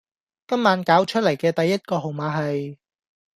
[0.47, 2.79] 今晚攪出黎嘅第一個號碼係